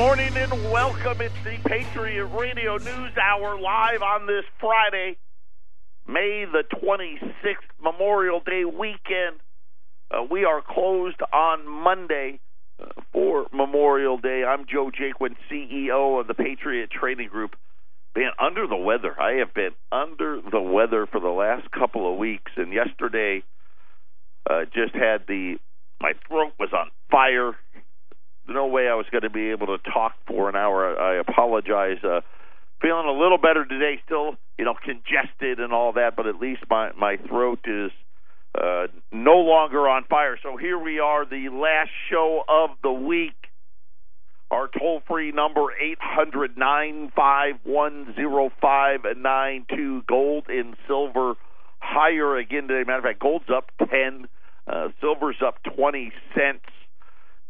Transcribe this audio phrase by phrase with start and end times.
[0.00, 1.20] morning and welcome.
[1.20, 5.18] It's the Patriot Radio News Hour live on this Friday,
[6.08, 9.40] May the 26th, Memorial Day weekend.
[10.10, 12.40] Uh, we are closed on Monday
[12.82, 14.42] uh, for Memorial Day.
[14.42, 17.54] I'm Joe Jaquin, CEO of the Patriot Trading Group.
[18.14, 19.14] Been under the weather.
[19.20, 23.42] I have been under the weather for the last couple of weeks, and yesterday
[24.48, 25.58] uh, just had the
[26.00, 27.54] my throat was on fire
[28.48, 30.98] no way I was going to be able to talk for an hour.
[30.98, 32.02] I apologize.
[32.02, 32.20] Uh,
[32.80, 34.00] feeling a little better today.
[34.04, 37.90] Still, you know, congested and all that, but at least my my throat is
[38.54, 40.38] uh, no longer on fire.
[40.42, 43.34] So here we are, the last show of the week.
[44.50, 50.02] Our toll free number eight hundred nine five one zero five nine two.
[50.08, 51.34] Gold and silver
[51.78, 52.84] higher again today.
[52.84, 54.26] Matter of fact, gold's up ten,
[54.66, 56.64] uh, silver's up twenty cents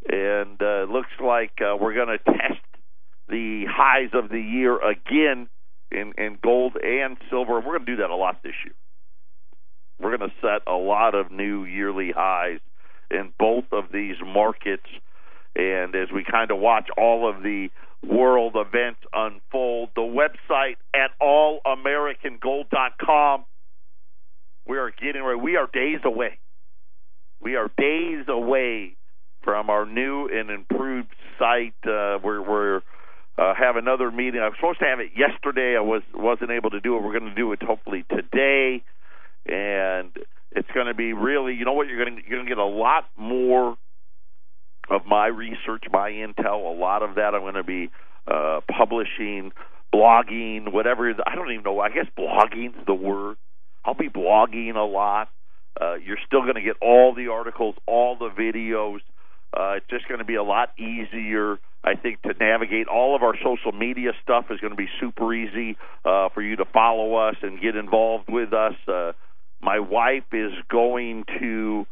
[0.09, 2.65] and uh, looks like uh, we're going to test
[3.29, 5.49] the highs of the year again
[5.91, 7.55] in, in gold and silver.
[7.55, 8.75] We're going to do that a lot this year.
[10.01, 12.61] We're going to set a lot of new yearly highs
[13.11, 14.87] in both of these markets.
[15.55, 17.69] And as we kind of watch all of the
[18.03, 23.45] world events unfold, the website at allamericangold.com,
[24.67, 25.39] we are getting ready.
[25.41, 26.39] We are days away.
[27.41, 28.97] We are days away
[29.43, 31.75] from our new and improved site.
[31.85, 32.81] Uh, we're we're
[33.39, 34.41] uh, have another meeting.
[34.41, 35.77] I was supposed to have it yesterday.
[35.77, 37.03] I was wasn't able to do it.
[37.03, 38.83] We're going to do it hopefully today,
[39.47, 40.11] and
[40.53, 41.55] it's going to be really.
[41.55, 41.89] You know what?
[41.89, 43.77] You're going to you're going to get a lot more
[44.91, 46.75] of my research, my intel.
[46.75, 47.91] A lot of that I'm going to be
[48.27, 49.53] uh, publishing,
[49.95, 51.11] blogging, whatever.
[51.27, 51.81] I don't even know.
[51.81, 53.37] I guess blogging's the word.
[53.85, 55.29] I'll be blogging a lot.
[55.81, 58.99] Uh, you're still going to get all the articles, all the videos.
[59.53, 62.87] Uh, it's just going to be a lot easier, I think, to navigate.
[62.87, 66.57] All of our social media stuff is going to be super easy uh, for you
[66.57, 68.75] to follow us and get involved with us.
[68.87, 69.13] Uh,
[69.61, 71.87] my wife is going to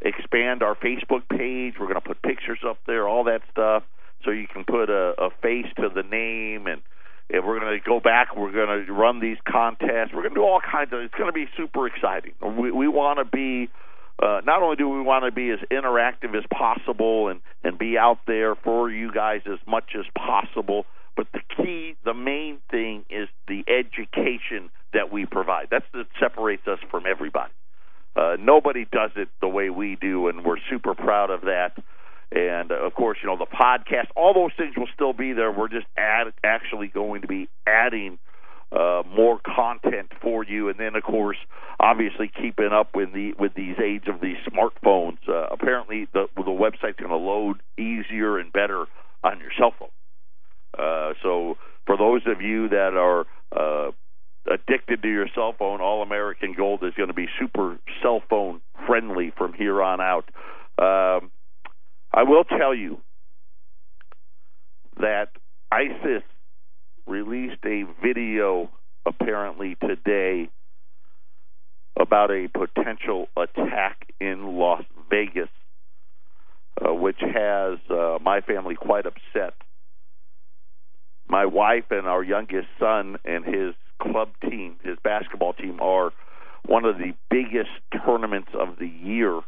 [0.00, 1.74] expand our Facebook page.
[1.80, 3.84] We're going to put pictures up there, all that stuff,
[4.24, 6.82] so you can put a, a face to the name and.
[7.30, 10.14] If we're going to go back, we're going to run these contests.
[10.14, 11.00] We're going to do all kinds of.
[11.00, 12.32] It's going to be super exciting.
[12.40, 13.68] We, we want to be
[14.20, 17.96] uh, not only do we want to be as interactive as possible and, and be
[17.96, 20.86] out there for you guys as much as possible,
[21.16, 25.68] but the key, the main thing is the education that we provide.
[25.70, 27.52] That's what separates us from everybody.
[28.16, 31.72] Uh, nobody does it the way we do, and we're super proud of that.
[32.30, 35.52] And uh, of course, you know the podcast, all those things will still be there.
[35.52, 38.18] We're just add, actually going to be adding
[38.70, 41.38] uh, more content for you, and then of course,
[41.80, 45.18] obviously keeping up with the with these age of these smartphones.
[45.28, 48.86] Uh, apparently, the the website's going to load easier and better
[49.24, 49.88] on your cell phone.
[50.78, 51.56] Uh, so,
[51.86, 53.90] for those of you that are uh,
[54.50, 58.60] addicted to your cell phone, All American Gold is going to be super cell phone
[58.86, 60.28] friendly from here on out.
[60.78, 61.30] Um,
[62.12, 63.00] I will tell you
[65.00, 65.28] that
[65.70, 66.22] ISIS
[67.08, 68.70] released a video
[69.06, 70.50] apparently today
[71.98, 75.48] about a potential attack in Las Vegas,
[76.80, 79.54] uh, which has uh, my family quite upset.
[81.28, 86.12] My wife and our youngest son and his club team, his basketball team, are
[86.64, 87.70] one of the biggest
[88.04, 89.40] tournaments of the year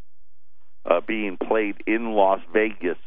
[0.85, 2.99] uh, being played in Las Vegas.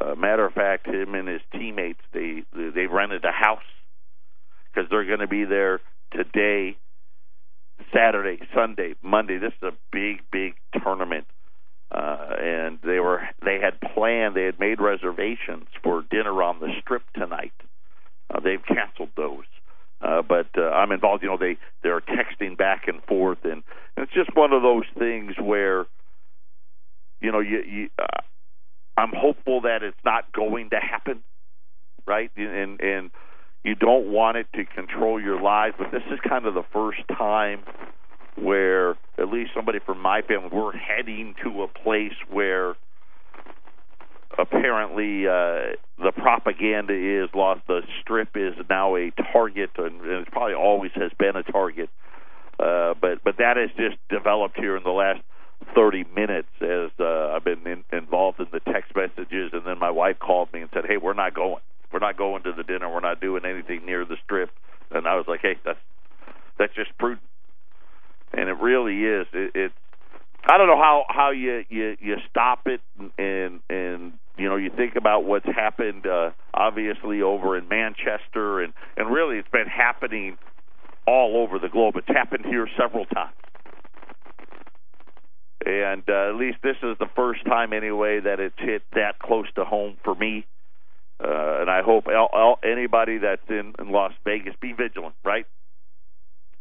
[0.00, 3.62] Uh, matter of fact, him and his teammates they they rented a house
[4.72, 5.80] because they're going to be there
[6.12, 6.76] today,
[7.92, 9.38] Saturday, Sunday, Monday.
[9.38, 11.26] This is a big, big tournament,
[11.90, 16.68] uh, and they were they had planned, they had made reservations for dinner on the
[16.80, 17.52] Strip tonight.
[18.32, 19.44] Uh, they've canceled those.
[20.00, 21.22] Uh, but uh, I'm involved.
[21.24, 23.64] You know, they they're texting back and forth, and,
[23.96, 25.86] and it's just one of those things where,
[27.20, 28.20] you know, you, you uh,
[28.98, 31.22] I'm hopeful that it's not going to happen,
[32.06, 32.30] right?
[32.36, 33.10] And and
[33.64, 37.00] you don't want it to control your lives, but this is kind of the first
[37.16, 37.60] time
[38.36, 42.76] where at least somebody from my family we're heading to a place where
[44.38, 50.54] apparently uh the propaganda is lost the strip is now a target and, it probably
[50.54, 51.90] always has been a target
[52.60, 55.20] uh but but that has just developed here in the last
[55.74, 59.90] 30 minutes as uh I've been in, involved in the text messages and then my
[59.90, 61.60] wife called me and said hey we're not going
[61.92, 62.92] we're not going to the dinner.
[62.92, 64.50] We're not doing anything near the strip.
[64.90, 65.78] And I was like, hey, that's
[66.58, 67.22] that's just prudent.
[68.32, 69.26] And it really is.
[69.32, 69.72] It, it
[70.48, 72.80] I don't know how how you you you stop it
[73.18, 78.72] and and you know you think about what's happened, uh, obviously over in Manchester, and
[78.96, 80.36] and really it's been happening
[81.06, 81.96] all over the globe.
[81.96, 83.34] It's happened here several times,
[85.68, 89.46] and uh, at least this is the first time anyway that it's hit that close
[89.54, 90.46] to home for me.
[91.22, 95.46] Uh, and I hope all, anybody that's in, in Las Vegas be vigilant, right?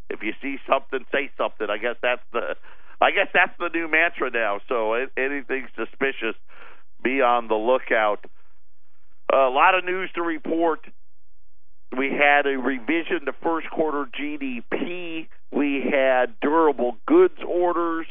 [0.10, 1.68] If you see something, say something.
[1.70, 2.56] I guess that's the,
[3.00, 4.60] I guess that's the new mantra now.
[4.68, 6.36] So anything suspicious,
[7.04, 8.26] be on the lookout.
[9.32, 10.80] A lot of news to report.
[11.96, 15.28] We had a revision to first quarter GDP.
[15.52, 18.08] We had durable goods orders,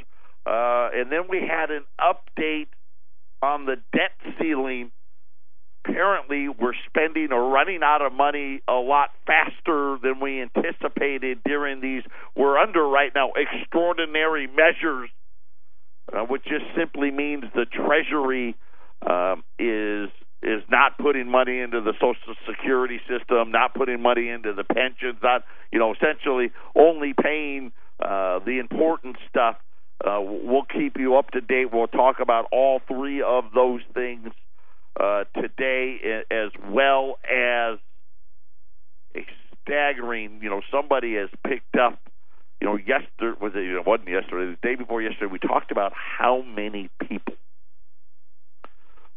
[0.47, 2.69] uh, and then we had an update
[3.43, 4.93] on the debt ceiling.
[5.85, 11.81] Apparently we're spending or running out of money a lot faster than we anticipated during
[11.81, 12.03] these
[12.37, 15.11] we're under right now extraordinary measures
[16.13, 18.57] uh, which just simply means the treasury
[19.09, 20.09] um, is
[20.43, 25.19] is not putting money into the social security system not putting money into the pensions
[25.23, 27.71] not you know essentially only paying
[28.01, 29.57] uh, the important stuff
[30.05, 34.29] uh, we'll keep you up to date we'll talk about all three of those things
[34.99, 37.79] uh, today, as well as
[39.15, 39.27] a
[39.63, 40.41] staggering.
[40.43, 41.99] You know, somebody has picked up.
[42.61, 43.59] You know, yesterday was it?
[43.59, 44.57] It wasn't yesterday.
[44.61, 47.35] The day before yesterday, we talked about how many people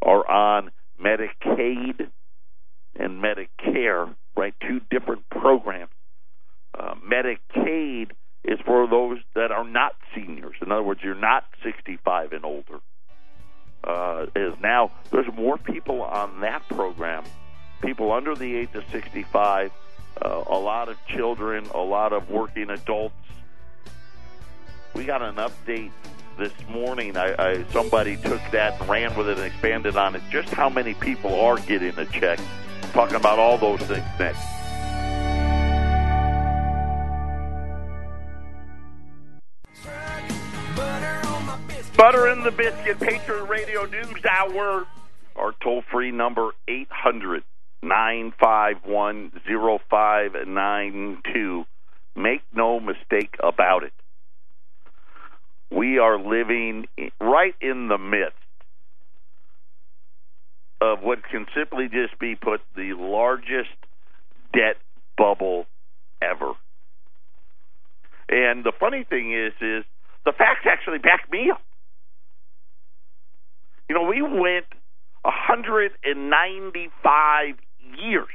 [0.01, 0.71] are on
[1.01, 2.09] Medicaid
[2.97, 4.13] and Medicare.
[4.35, 5.91] Right, two different programs.
[6.77, 8.11] Uh, Medicaid
[8.43, 10.55] is for those that are not seniors.
[10.61, 12.79] In other words, you're not 65 and older
[13.83, 17.23] uh, is now there's more people on that program,
[17.81, 19.71] people under the age of 65,
[20.21, 23.15] uh, a lot of children, a lot of working adults.
[24.93, 25.91] We got an update
[26.37, 27.15] this morning.
[27.15, 30.21] I, I somebody took that and ran with it and expanded on it.
[30.29, 32.39] Just how many people are getting a check?
[32.91, 34.58] Talking about all those things next.
[41.99, 44.87] Butter in the Biscuit Patriot Radio News Hour.
[45.35, 47.43] Our toll free number 800
[47.83, 49.31] 951
[49.89, 51.65] 0592.
[52.15, 53.91] Make no mistake about it.
[55.69, 56.87] We are living
[57.19, 58.37] right in the midst
[60.79, 63.75] of what can simply just be put the largest
[64.53, 64.77] debt
[65.17, 65.65] bubble
[66.21, 66.53] ever.
[68.29, 69.83] And the funny thing is, is
[70.23, 71.59] the facts actually back me up.
[73.89, 74.67] You know, we went
[75.23, 77.55] 195
[77.97, 78.27] years.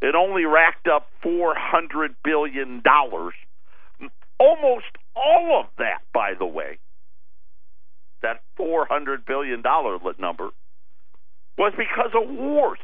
[0.00, 2.82] It only racked up $400 billion.
[4.40, 6.78] Almost all of that, by the way,
[8.22, 9.62] that $400 billion
[10.18, 10.50] number,
[11.58, 12.78] was because of wars.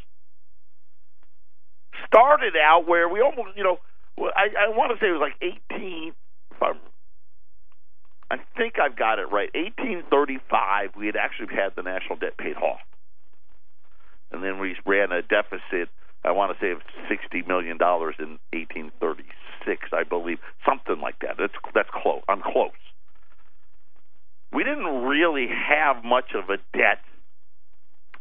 [2.07, 3.79] Started out where we almost, you know,
[4.19, 5.37] I, I want to say it was like
[5.73, 6.13] 18,
[6.51, 6.79] if I'm
[8.35, 9.49] I think I've got it right.
[9.55, 12.81] 1835, we had actually had the national debt paid off,
[14.33, 15.89] and then we ran a deficit.
[16.25, 21.37] I want to say of 60 million dollars in 1836, I believe, something like that.
[21.39, 22.23] That's that's close.
[22.29, 22.73] I'm close.
[24.53, 27.03] We didn't really have much of a debt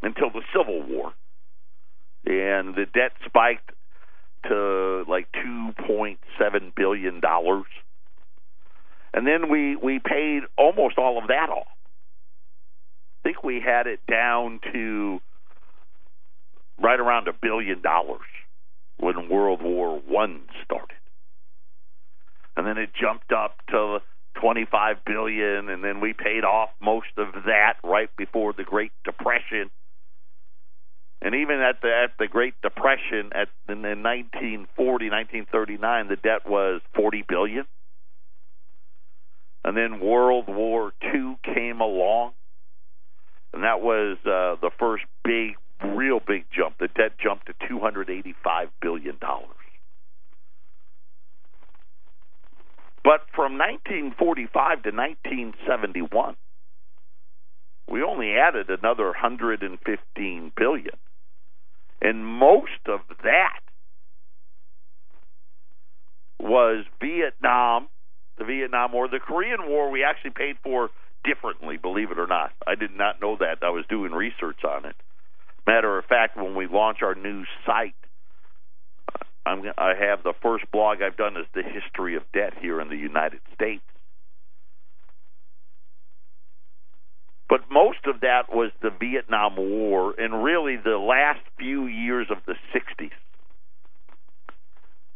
[0.03, 1.13] until the Civil War,
[2.27, 3.71] and the debt spiked
[4.47, 6.17] to like 2.7
[6.75, 7.65] billion dollars
[9.23, 11.67] and then we we paid almost all of that off.
[13.19, 15.21] I think we had it down to
[16.81, 18.27] right around a billion dollars
[18.97, 20.97] when World War One started,
[22.57, 23.99] and then it jumped up to
[24.41, 29.71] 25 billion, and then we paid off most of that right before the Great Depression.
[31.21, 36.81] And even at the at the Great Depression, at in 1940, 1939, the debt was
[36.93, 37.65] 40 billion.
[39.63, 42.31] And then World War II came along,
[43.53, 46.77] and that was uh, the first big, real big jump.
[46.79, 48.33] The debt jumped to $285
[48.81, 49.17] billion.
[53.03, 56.35] But from 1945 to 1971,
[57.89, 60.95] we only added another 115 billion.
[62.01, 63.59] And most of that
[66.39, 67.87] was Vietnam
[68.37, 69.07] the Vietnam War.
[69.07, 70.89] The Korean War we actually paid for
[71.23, 72.51] differently, believe it or not.
[72.67, 73.59] I did not know that.
[73.61, 74.95] I was doing research on it.
[75.65, 77.95] Matter of fact, when we launch our new site,
[79.07, 82.81] uh, I'm, I have the first blog I've done is the history of debt here
[82.81, 83.83] in the United States.
[87.49, 92.37] But most of that was the Vietnam War and really the last few years of
[92.47, 93.11] the 60s,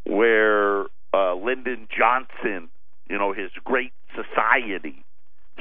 [0.05, 0.83] where
[1.13, 2.69] uh, Lyndon Johnson,
[3.09, 5.03] you know, his great society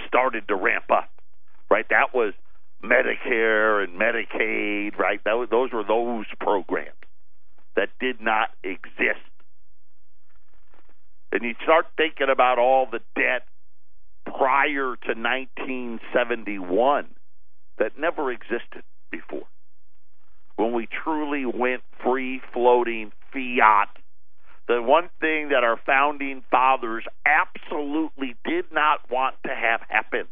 [0.06, 1.10] started to ramp up,
[1.70, 1.86] right?
[1.90, 2.34] That was
[2.84, 5.20] Medicare and Medicaid, right?
[5.24, 6.92] That those were those programs
[7.76, 9.20] that did not exist.
[11.32, 13.46] And you start thinking about all the debt
[14.24, 17.06] prior to 1971
[17.78, 19.46] that never existed before.
[20.56, 23.88] When we truly went free floating fiat,
[24.68, 30.26] the one thing that our founding fathers absolutely did not want to have happen.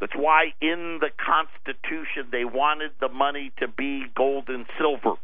[0.00, 5.16] That's why in the Constitution they wanted the money to be gold and silver.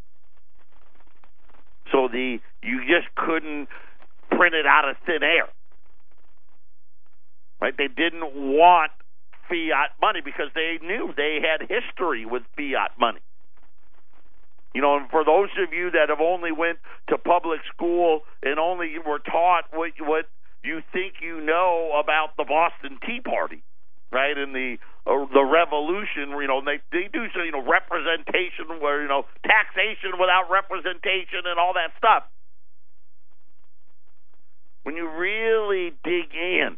[1.91, 3.69] So the you just couldn't
[4.31, 5.49] print it out of thin air.
[7.61, 7.75] Right?
[7.77, 8.93] They didn't want
[9.49, 13.21] fiat money because they knew they had history with fiat money.
[14.79, 18.61] You know, and for those of you that have only went to public school and
[18.61, 20.27] only were taught what what
[20.63, 23.65] you think you know about the Boston Tea Party,
[24.13, 24.39] right?
[24.39, 29.03] And the uh, the revolution, you know, they they do so, you know, representation where
[29.03, 32.23] you know taxation without representation and all that stuff.
[34.85, 36.77] When you really dig in,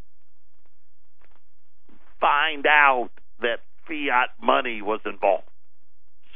[2.18, 3.10] find out
[3.42, 5.44] that fiat money was involved,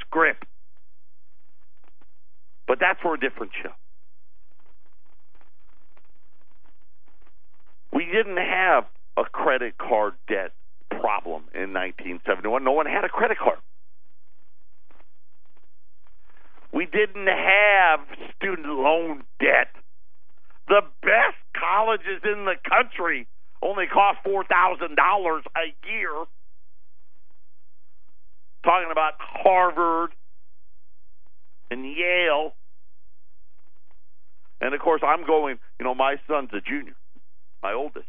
[0.05, 0.45] scrip.
[2.67, 3.73] But that's for a different show.
[7.93, 8.85] We didn't have
[9.17, 10.53] a credit card debt
[10.91, 12.65] problem in 1971.
[12.65, 13.59] No one had a credit card.
[16.73, 18.01] We didn't have
[18.35, 19.71] student loan debt.
[20.67, 23.29] The best colleges in the country
[23.63, 26.25] only cost $4,000 a year.
[28.65, 30.11] Talking about Harvard
[31.75, 32.55] and Yale.
[34.61, 36.95] And of course, I'm going, you know, my son's a junior,
[37.63, 38.07] my oldest.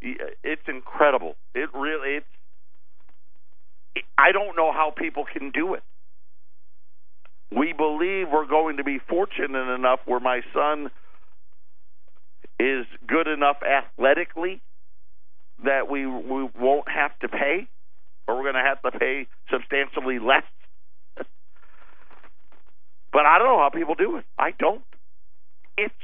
[0.00, 1.36] It's incredible.
[1.54, 2.26] It really, it's,
[3.94, 5.82] it, I don't know how people can do it.
[7.54, 10.90] We believe we're going to be fortunate enough where my son
[12.58, 14.60] is good enough athletically
[15.64, 17.68] that we we won't have to pay,
[18.26, 20.44] or we're going to have to pay substantially less.
[23.12, 24.24] But I don't know how people do it.
[24.38, 24.82] I don't.
[25.76, 25.94] It's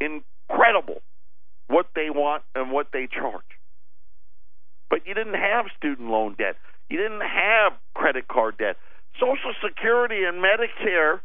[0.00, 1.02] incredible
[1.68, 3.42] what they want and what they charge.
[4.88, 6.56] But you didn't have student loan debt.
[6.88, 8.76] You didn't have credit card debt.
[9.18, 11.20] Social Security and Medicare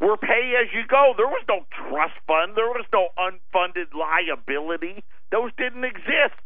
[0.00, 1.12] were pay as you go.
[1.16, 2.56] There was no trust fund.
[2.56, 5.04] There was no unfunded liability.
[5.30, 6.38] Those didn't exist.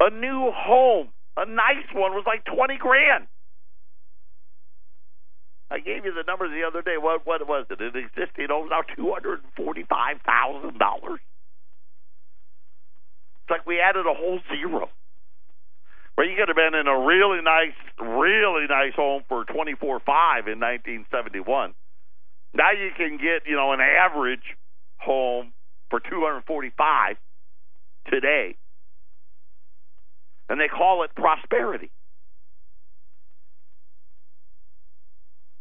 [0.00, 3.26] A new home, a nice one, was like twenty grand.
[5.70, 6.96] I gave you the number the other day.
[6.98, 7.80] What what was it?
[7.80, 8.48] It existed.
[8.48, 11.20] Know, now two hundred and forty five thousand dollars.
[13.42, 14.90] It's like we added a whole zero.
[16.18, 20.00] Well, you could have been in a really nice, really nice home for twenty four
[20.00, 21.74] five in nineteen seventy one.
[22.52, 24.56] Now you can get you know an average
[24.98, 25.52] home
[25.88, 27.16] for two hundred forty five
[28.10, 28.56] today,
[30.50, 31.90] and they call it prosperity.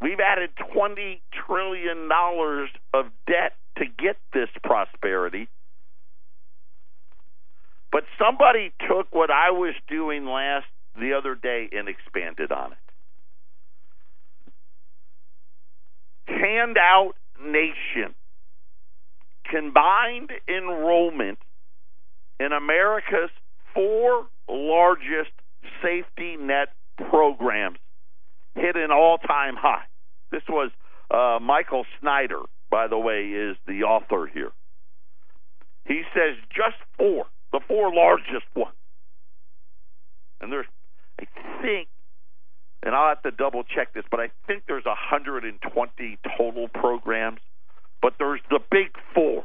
[0.02, 5.48] We've added twenty trillion dollars of debt to get this prosperity
[7.92, 10.68] but somebody took what I was doing last
[11.00, 12.78] the other day and expanded on it.
[16.28, 18.14] Handout Nation
[19.50, 21.40] combined enrollment
[22.40, 23.32] in America's
[23.74, 25.32] four largest
[25.82, 26.70] safety net
[27.10, 27.78] programs
[28.56, 29.86] hit an all-time high.
[30.32, 30.72] This was
[31.12, 34.52] uh, Michael Snyder, by the way, is the author here.
[35.86, 38.76] He says just four the four largest ones.
[40.42, 40.68] And there's,
[41.20, 41.26] I
[41.62, 41.88] think,
[42.84, 47.40] and I'll have to double check this, but I think there's 120 total programs.
[48.02, 49.44] But there's the big four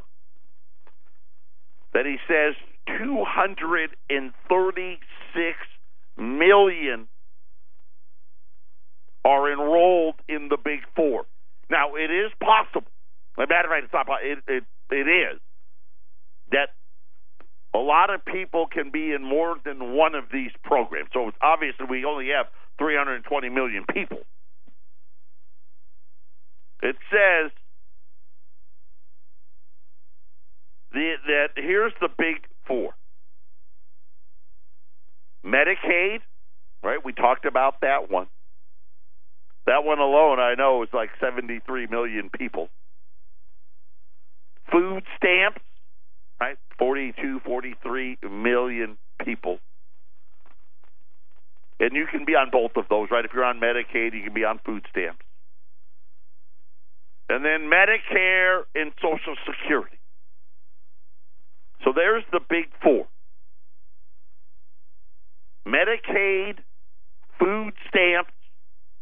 [1.92, 2.54] that he says
[2.86, 5.58] 236
[6.16, 7.08] million
[9.24, 11.24] are enrolled in the big four.
[11.70, 12.90] Now, it is possible.
[13.38, 14.06] As a matter of fact, it's not.
[14.22, 15.40] It, it, it is
[16.52, 16.74] that
[17.74, 21.08] a lot of people can be in more than one of these programs.
[21.12, 22.46] So it's obviously, we only have
[22.78, 24.20] 320 million people.
[26.82, 27.50] It says
[30.92, 32.94] it, that here's the big four
[35.44, 36.20] Medicaid,
[36.82, 37.04] right?
[37.04, 38.26] We talked about that one.
[39.66, 42.68] That one alone, I know, is like 73 million people.
[44.70, 45.60] Food stamps,
[46.40, 46.56] right?
[46.78, 49.58] 42, 43 million people.
[51.80, 53.24] And you can be on both of those, right?
[53.24, 55.24] If you're on Medicaid, you can be on food stamps.
[57.28, 59.96] And then Medicare and Social Security.
[61.82, 63.06] So there's the big four
[65.66, 66.58] Medicaid,
[67.38, 68.32] food stamps,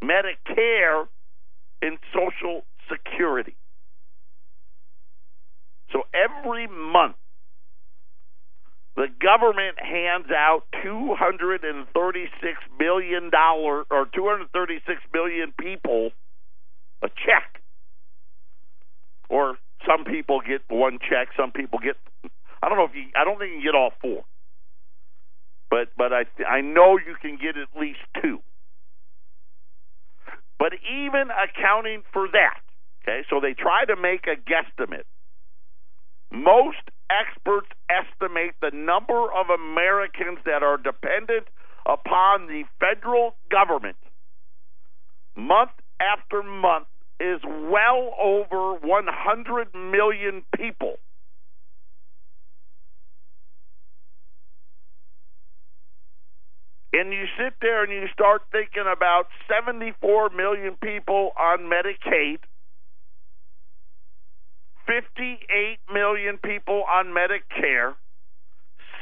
[0.02, 1.07] Medicare,
[1.83, 3.57] and Social Security.
[5.93, 7.17] So every month,
[8.97, 15.52] the government hands out two hundred and thirty-six billion dollar or two hundred thirty-six billion
[15.59, 16.11] people
[17.02, 17.61] a check,
[19.29, 21.97] or some people get one check, some people get.
[22.62, 23.04] I don't know if you.
[23.16, 24.25] I don't think you get all four,
[25.71, 28.40] but but I I know you can get at least two.
[30.59, 32.61] But even accounting for that,
[33.02, 35.09] okay, so they try to make a guesstimate.
[36.31, 36.78] Most
[37.11, 41.49] experts estimate the number of Americans that are dependent
[41.85, 43.97] upon the federal government
[45.37, 46.87] month after month
[47.21, 50.95] is well over 100 million people.
[56.93, 62.39] And you sit there and you start thinking about 74 million people on Medicaid
[64.87, 67.95] 58 million people on Medicare,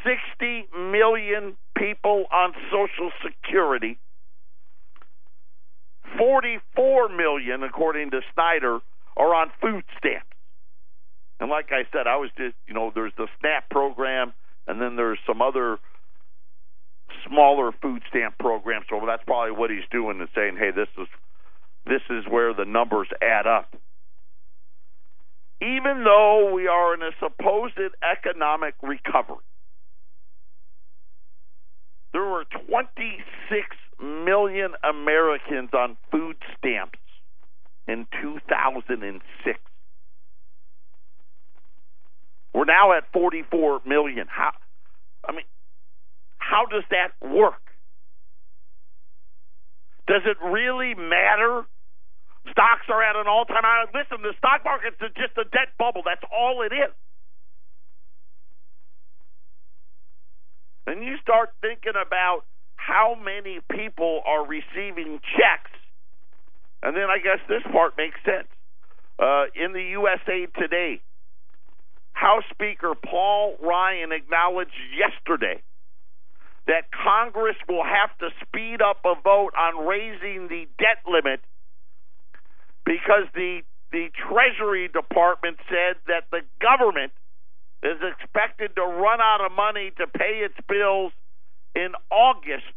[0.04, 3.98] 60 million people on Social Security,
[6.18, 8.80] 44 million, according to Snyder,
[9.16, 10.26] are on food stamps.
[11.38, 14.32] And like I said, I was just, you know, there's the SNAP program,
[14.66, 15.78] and then there's some other
[17.26, 18.86] smaller food stamp programs.
[18.90, 21.08] So that's probably what he's doing is saying, hey, this is
[21.86, 23.74] this is where the numbers add up
[25.60, 29.44] even though we are in a supposed economic recovery,
[32.12, 33.22] there were 26
[34.02, 36.98] million Americans on food stamps
[37.86, 39.58] in 2006.
[42.54, 44.26] We're now at 44 million.
[44.28, 44.52] How
[45.28, 45.44] I mean
[46.50, 47.62] how does that work?
[50.08, 51.64] Does it really matter
[52.48, 53.84] Stocks are at an all time high.
[53.92, 56.02] Listen, the stock market's just a debt bubble.
[56.04, 56.92] That's all it is.
[60.86, 62.42] And you start thinking about
[62.76, 65.70] how many people are receiving checks,
[66.82, 68.48] and then I guess this part makes sense.
[69.18, 71.02] Uh, in the USA Today,
[72.12, 75.62] House Speaker Paul Ryan acknowledged yesterday
[76.66, 81.40] that Congress will have to speed up a vote on raising the debt limit
[82.84, 87.12] because the the Treasury Department said that the government
[87.82, 91.12] is expected to run out of money to pay its bills
[91.74, 92.70] in August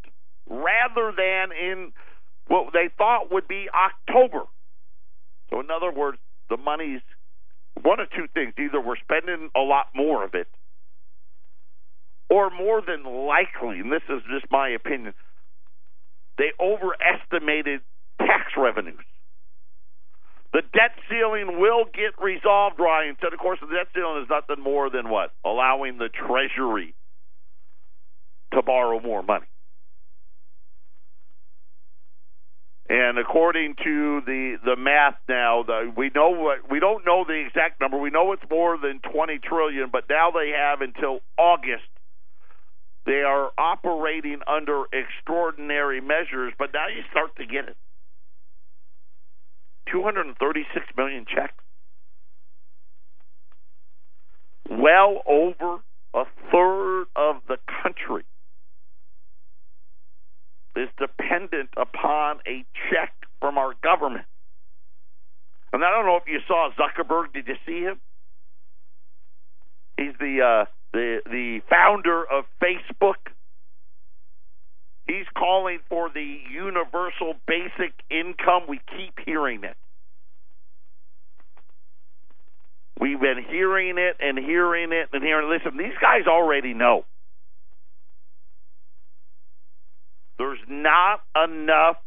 [0.50, 1.93] rather than in
[2.48, 4.46] what they thought would be October.
[5.50, 6.17] So, in other words,
[6.50, 7.02] the money's
[7.82, 8.54] one of two things.
[8.58, 10.48] Either we're spending a lot more of it,
[12.34, 15.13] or more than likely, and this is just my opinion,
[16.39, 17.82] they overestimated
[18.17, 19.06] tax revenues.
[20.52, 23.34] The debt ceiling will get resolved, Ryan said.
[23.34, 25.32] Of course, the debt ceiling is nothing more than what?
[25.46, 26.96] Allowing the Treasury
[28.54, 29.46] to borrow more money.
[32.89, 37.46] And according to the the math now, the, we know what we don't know the
[37.46, 37.98] exact number.
[37.98, 41.92] We know it's more than 20 trillion, but now they have until August.
[43.05, 47.75] They are operating under extraordinary measures, but now you start to get it.
[49.91, 51.53] 236 million checks.
[54.69, 55.79] Well over
[56.13, 58.23] a third of the country
[60.75, 64.25] is dependent upon a check from our government.
[65.71, 67.33] And I don't know if you saw Zuckerberg.
[67.33, 67.99] Did you see him?
[69.97, 73.32] He's the uh, the the founder of Facebook.
[75.06, 78.63] He's calling for the universal basic income.
[78.69, 79.75] We keep hearing it.
[82.99, 85.47] We've been hearing it and hearing it and hearing.
[85.51, 85.63] It.
[85.63, 87.06] Listen, these guys already know.
[90.38, 91.97] There's not enough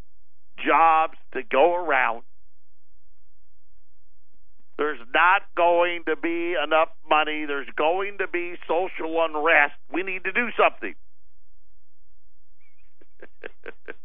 [0.64, 2.22] jobs to go around.
[4.78, 7.46] There's not going to be enough money.
[7.46, 9.74] There's going to be social unrest.
[9.92, 10.94] We need to do something.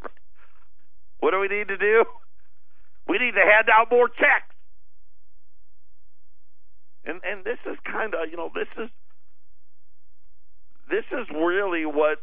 [1.19, 2.05] what do we need to do?
[3.07, 4.55] We need to hand out more checks.
[7.03, 8.89] And and this is kind of, you know, this is
[10.89, 12.19] this is really what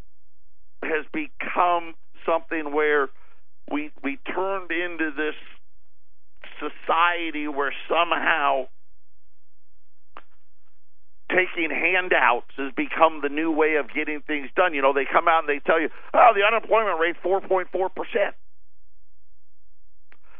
[0.82, 3.08] has become something where
[3.70, 5.34] we we turned into this
[6.58, 8.68] society where somehow
[11.30, 14.74] taking handouts has become the new way of getting things done.
[14.74, 17.68] You know, they come out and they tell you, oh, the unemployment rate 4.4%.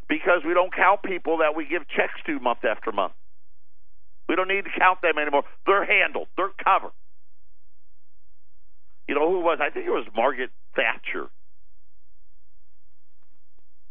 [0.09, 3.13] Because we don't count people that we give checks to month after month.
[4.29, 5.45] We don't need to count them anymore.
[5.67, 6.93] They're handled, they're covered.
[9.07, 9.59] You know who was?
[9.61, 11.29] I think it was Margaret Thatcher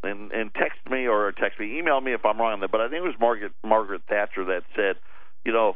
[0.03, 2.71] and and text me or text me, email me if I'm wrong on that.
[2.71, 4.95] But I think it was Margaret Margaret Thatcher that said,
[5.45, 5.75] you know,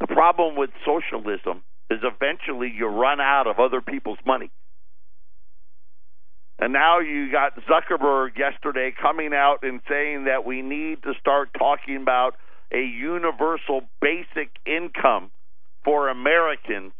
[0.00, 4.50] the problem with socialism is eventually you run out of other people's money.
[6.58, 11.50] And now you got Zuckerberg yesterday coming out and saying that we need to start
[11.58, 12.36] talking about
[12.70, 15.30] a universal basic income
[15.84, 16.92] for Americans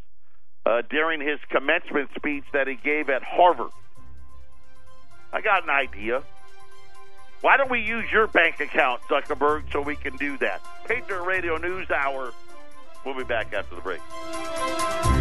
[0.65, 3.71] uh, during his commencement speech that he gave at Harvard.
[5.33, 6.23] I got an idea.
[7.41, 10.61] Why don't we use your bank account, Zuckerberg, so we can do that?
[10.85, 12.33] Patriot Radio News Hour.
[13.05, 15.20] We'll be back after the break.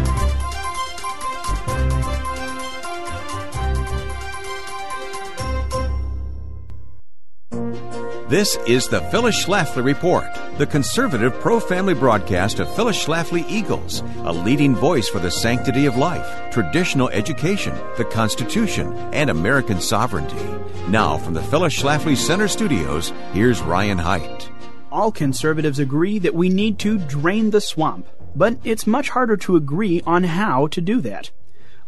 [8.30, 10.24] This is the Phyllis Schlafly Report,
[10.56, 15.86] the conservative pro family broadcast of Phyllis Schlafly Eagles, a leading voice for the sanctity
[15.86, 20.46] of life, traditional education, the Constitution, and American sovereignty.
[20.86, 24.48] Now, from the Phyllis Schlafly Center Studios, here's Ryan Haidt.
[24.92, 29.56] All conservatives agree that we need to drain the swamp, but it's much harder to
[29.56, 31.32] agree on how to do that.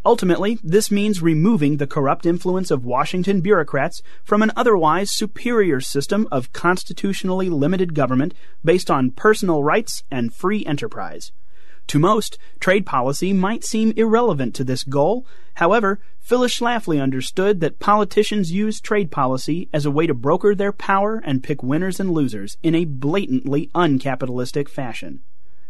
[0.04, 6.26] Ultimately, this means removing the corrupt influence of Washington bureaucrats from an otherwise superior system
[6.32, 8.34] of constitutionally limited government
[8.64, 11.30] based on personal rights and free enterprise.
[11.88, 15.26] To most, trade policy might seem irrelevant to this goal.
[15.54, 20.72] However, Phyllis Schlafly understood that politicians use trade policy as a way to broker their
[20.72, 25.20] power and pick winners and losers in a blatantly uncapitalistic fashion.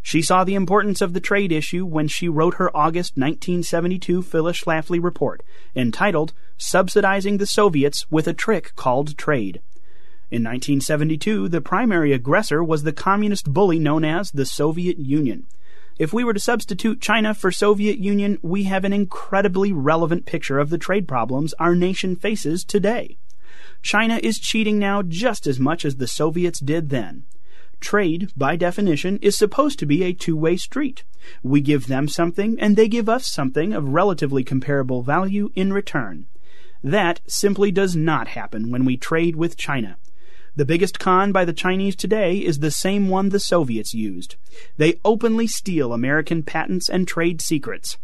[0.02, 4.60] She saw the importance of the trade issue when she wrote her August 1972 Phyllis
[4.60, 5.42] Schlafly report,
[5.76, 9.62] entitled Subsidizing the Soviets with a Trick Called Trade.
[10.30, 15.46] In 1972, the primary aggressor was the communist bully known as the Soviet Union.
[15.98, 20.58] If we were to substitute China for Soviet Union, we have an incredibly relevant picture
[20.58, 23.18] of the trade problems our nation faces today.
[23.82, 27.24] China is cheating now just as much as the Soviets did then.
[27.82, 31.02] Trade, by definition, is supposed to be a two-way street.
[31.42, 36.26] We give them something, and they give us something of relatively comparable value in return.
[36.82, 39.96] That simply does not happen when we trade with China.
[40.54, 44.36] The biggest con by the Chinese today is the same one the Soviets used.
[44.76, 47.98] They openly steal American patents and trade secrets.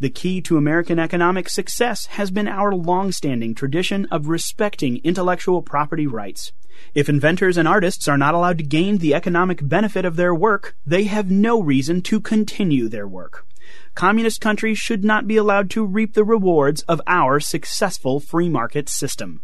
[0.00, 6.06] The key to American economic success has been our long-standing tradition of respecting intellectual property
[6.06, 6.52] rights.
[6.92, 10.76] If inventors and artists are not allowed to gain the economic benefit of their work,
[10.84, 13.46] they have no reason to continue their work.
[13.94, 18.88] Communist countries should not be allowed to reap the rewards of our successful free market
[18.88, 19.40] system.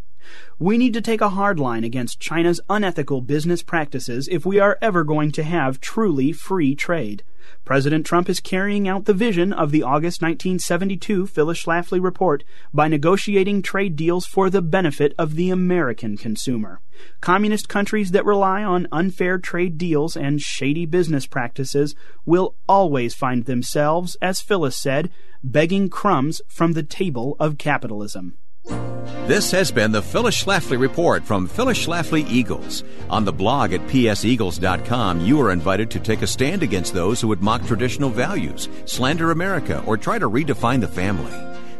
[0.59, 4.77] We need to take a hard line against China's unethical business practices if we are
[4.81, 7.23] ever going to have truly free trade.
[7.63, 12.43] President Trump is carrying out the vision of the August 1972 Phyllis Schlafly report
[12.73, 16.81] by negotiating trade deals for the benefit of the American consumer.
[17.21, 21.95] Communist countries that rely on unfair trade deals and shady business practices
[22.25, 25.11] will always find themselves, as Phyllis said,
[25.43, 28.37] begging crumbs from the table of capitalism.
[28.65, 32.83] This has been the Phyllis Schlafly Report from Phyllis Schlafly Eagles.
[33.09, 37.27] On the blog at pseagles.com, you are invited to take a stand against those who
[37.29, 41.31] would mock traditional values, slander America, or try to redefine the family.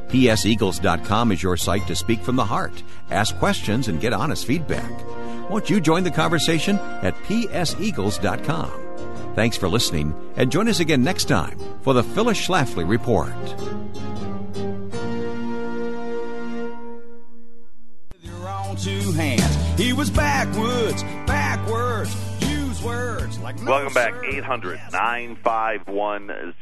[0.09, 4.91] pseagles.com is your site to speak from the heart, ask questions, and get honest feedback.
[5.49, 8.71] Won't you join the conversation at pseagles.com?
[9.35, 13.90] Thanks for listening, and join us again next time for the Phyllis Schlafly Report.
[18.81, 19.79] Two hands.
[19.79, 24.25] He was backwoods, backwards, use words like no Welcome back, sir.
[24.25, 26.55] 800 951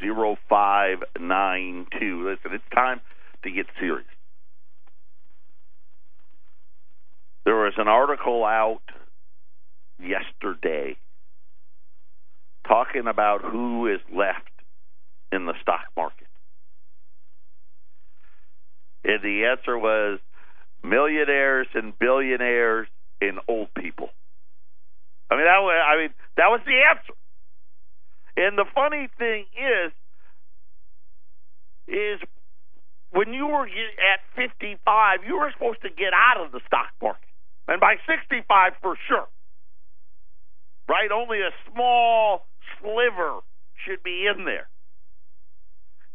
[0.50, 2.30] 0592.
[2.30, 3.00] Listen, it's time
[3.44, 4.06] to get serious.
[7.46, 8.82] There was an article out
[9.98, 10.98] yesterday
[12.68, 14.52] talking about who is left
[15.32, 16.28] in the stock market.
[19.04, 20.20] And the answer was
[20.84, 22.88] millionaires and billionaires
[23.22, 24.10] and old people.
[25.30, 27.14] I mean that was, I mean that was the answer.
[28.38, 29.92] And the funny thing is
[31.88, 32.20] is
[33.12, 37.28] when you were at 55, you were supposed to get out of the stock market.
[37.68, 39.28] And by 65 for sure.
[40.88, 41.12] Right?
[41.12, 42.46] Only a small
[42.80, 43.42] sliver
[43.86, 44.70] should be in there.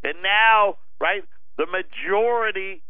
[0.02, 1.24] And now, right,
[1.56, 2.82] the majority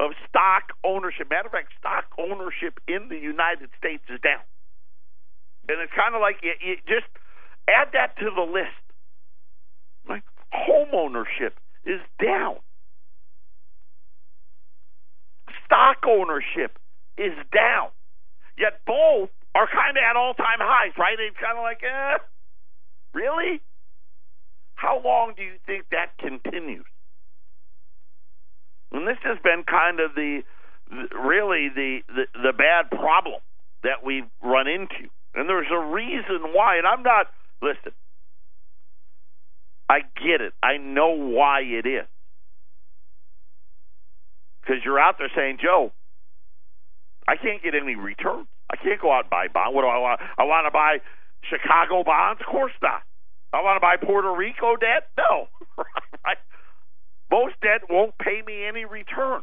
[0.00, 4.40] of stock ownership, matter of fact, stock ownership in the United States is down.
[5.68, 7.06] And it's kind of like you, you just
[7.68, 8.80] add that to the list.
[10.08, 12.56] Like home ownership is down.
[15.66, 16.80] Stock ownership
[17.18, 17.92] is down.
[18.56, 21.20] Yet both are kind of at all time highs, right?
[21.20, 22.18] It's kind of like, eh,
[23.12, 23.60] really?
[24.74, 26.86] How long do you think that continues?
[28.92, 30.42] And this has been kind of the,
[31.14, 33.40] really the, the the bad problem
[33.82, 35.08] that we've run into.
[35.34, 36.76] And there's a reason why.
[36.78, 37.26] And I'm not
[37.62, 37.92] listen.
[39.88, 40.52] I get it.
[40.62, 42.06] I know why it is.
[44.60, 45.92] Because you're out there saying, Joe,
[47.26, 48.46] I can't get any returns.
[48.70, 49.74] I can't go out and buy bonds.
[49.74, 50.20] What do I want?
[50.38, 50.98] I want to buy
[51.48, 52.40] Chicago bonds?
[52.40, 53.02] Of course not.
[53.52, 55.10] I want to buy Puerto Rico debt?
[55.18, 55.48] No.
[56.24, 56.38] right?
[57.70, 59.42] Most won't pay me any return.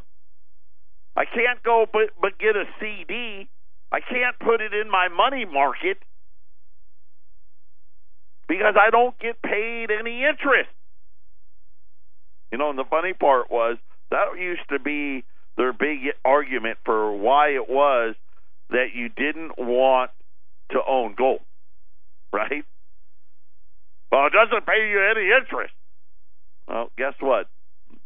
[1.16, 3.48] I can't go but, but get a CD.
[3.90, 5.98] I can't put it in my money market
[8.48, 10.70] because I don't get paid any interest.
[12.52, 13.76] You know, and the funny part was
[14.10, 15.24] that used to be
[15.56, 18.14] their big argument for why it was
[18.70, 20.10] that you didn't want
[20.70, 21.40] to own gold,
[22.32, 22.64] right?
[24.12, 25.74] Well, it doesn't pay you any interest.
[26.66, 27.48] Well, guess what?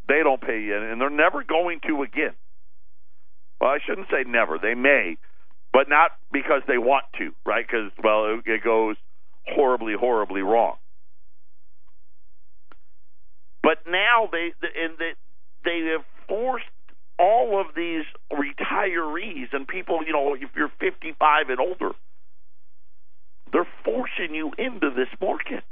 [0.08, 2.34] They don't pay you, and they're never going to again.
[3.60, 4.58] Well, I shouldn't say never.
[4.58, 5.16] They may,
[5.72, 7.64] but not because they want to, right?
[7.66, 8.96] Because well, it goes
[9.46, 10.76] horribly, horribly wrong.
[13.62, 15.12] But now they and they,
[15.64, 16.66] they have forced
[17.18, 21.92] all of these retirees and people, you know, if you're 55 and older,
[23.52, 25.62] they're forcing you into this market.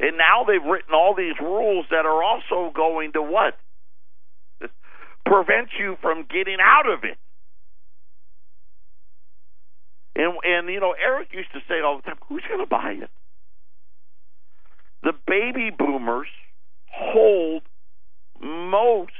[0.00, 3.58] And now they've written all these rules that are also going to what?
[5.26, 7.18] Prevent you from getting out of it.
[10.16, 12.96] And and you know, Eric used to say all the time, who's going to buy
[13.02, 13.10] it?
[15.02, 16.28] The baby boomers
[16.90, 17.62] hold
[18.40, 19.12] most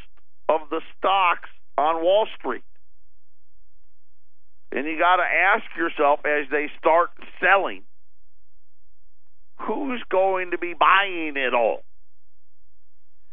[0.48, 2.64] of the stocks on Wall Street.
[4.72, 7.10] And you got to ask yourself as they start
[7.40, 7.82] selling,
[9.60, 11.82] who's going to be buying it all?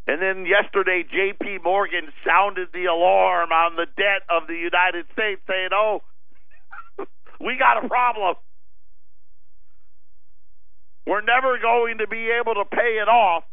[0.06, 1.58] And then yesterday, J.P.
[1.64, 6.02] Morgan sounded the alarm on the debt of the United States, saying, oh,
[7.40, 8.36] we got a problem.
[11.06, 13.44] We're never going to be able to pay it off.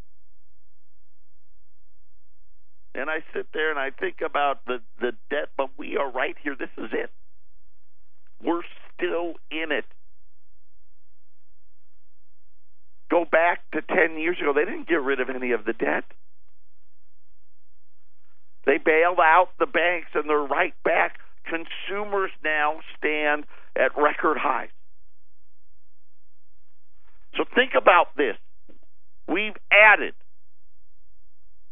[2.95, 6.35] And I sit there and I think about the, the debt, but we are right
[6.43, 6.55] here.
[6.57, 7.09] This is it.
[8.43, 8.61] We're
[8.95, 9.85] still in it.
[13.13, 14.53] Go back to 10 years ago.
[14.55, 16.03] They didn't get rid of any of the debt.
[18.65, 21.19] They bailed out the banks and they're right back.
[21.45, 23.45] Consumers now stand
[23.75, 24.69] at record highs.
[27.37, 28.35] So think about this.
[29.27, 30.15] We've added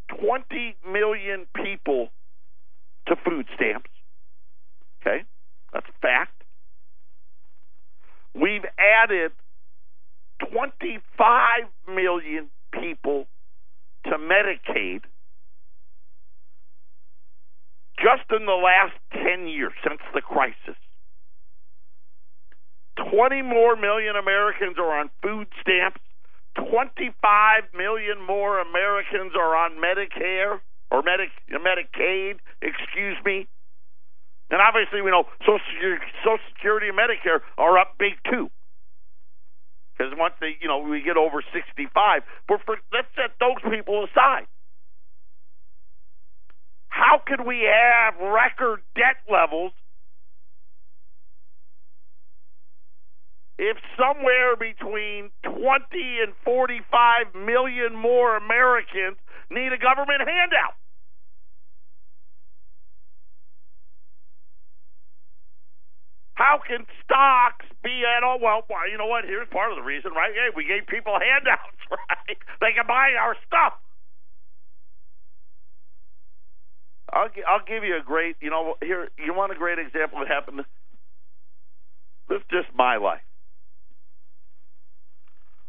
[0.10, 2.10] 20 million people
[3.08, 3.89] to food stamps.
[5.01, 5.23] Okay?
[5.73, 6.43] That's a fact.
[8.36, 9.32] We've added
[10.49, 11.01] 25
[11.88, 13.27] million people
[14.06, 15.01] to Medicaid
[17.99, 20.77] just in the last 10 years since the crisis.
[23.10, 26.01] 20 more million Americans are on food stamps.
[26.56, 30.60] 25 million more Americans are on Medicare
[30.91, 33.47] or Medic, Medicaid, excuse me.
[34.49, 38.51] And obviously, we know Social Security, Social Security and Medicare are up big too.
[40.02, 44.06] Because once they, you know, we get over 65, but for, let's set those people
[44.10, 44.48] aside.
[46.90, 49.74] How could we have record debt levels
[53.60, 55.62] if somewhere between 20
[56.26, 59.18] and 45 million more Americans
[59.52, 60.81] need a government handout.
[66.41, 68.39] How can stocks be at all.
[68.41, 69.25] Well, you know what?
[69.25, 70.34] Here's part of the reason, right?
[70.34, 72.38] Hey, we gave people handouts, right?
[72.60, 73.73] They can buy our stuff.
[77.13, 78.38] I'll I'll give you a great.
[78.41, 80.65] You know, here you want a great example that happened.
[82.27, 83.21] This is just my life.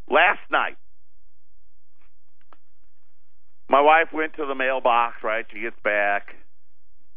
[0.08, 0.76] Last night,
[3.68, 5.16] my wife went to the mailbox.
[5.22, 6.28] Right, she gets back,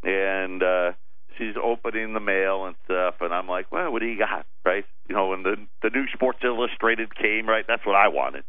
[0.04, 0.92] and uh
[1.38, 4.46] she's opening the mail and stuff, and I'm like, well, what do you got?
[4.66, 8.44] Right, you know, when the the new Sports Illustrated came, right, that's what I wanted.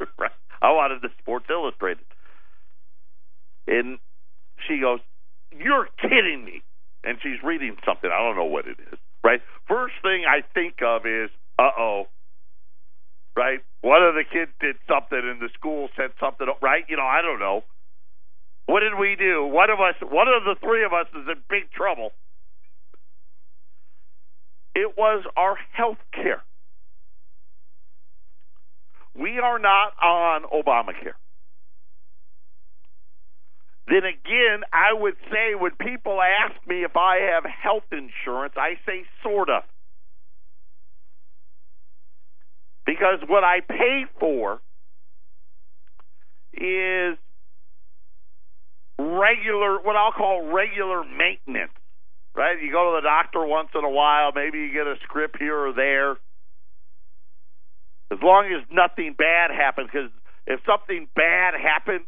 [0.18, 0.30] right,
[0.60, 2.04] I wanted the Sports Illustrated,
[3.66, 3.98] and
[4.66, 5.00] she goes,
[5.52, 6.62] "You're kidding me!"
[7.04, 8.10] And she's reading something.
[8.12, 8.98] I don't know what it is.
[9.24, 9.40] Right.
[9.66, 12.04] First thing I think of is, "Uh oh."
[13.36, 13.60] Right.
[13.80, 16.46] One of the kids did something, and the school said something.
[16.60, 16.84] Right.
[16.88, 17.64] You know, I don't know.
[18.66, 19.44] What did we do?
[19.44, 22.10] One of us, one of the three of us, is in big trouble.
[24.74, 26.42] It was our health care.
[29.14, 31.14] We are not on Obamacare
[33.88, 38.74] then again, I would say when people ask me if I have health insurance, I
[38.86, 39.64] say sort of.
[42.86, 44.60] Because what I pay for
[46.54, 47.18] is
[48.98, 51.72] regular, what I'll call regular maintenance,
[52.34, 52.60] right?
[52.60, 55.58] You go to the doctor once in a while, maybe you get a script here
[55.58, 56.12] or there.
[58.10, 60.10] As long as nothing bad happens, because
[60.46, 62.06] if something bad happens,